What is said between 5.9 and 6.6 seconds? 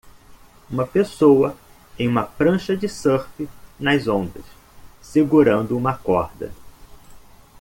corda.